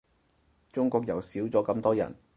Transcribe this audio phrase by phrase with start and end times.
[0.73, 2.15] 中國又少咗咁多人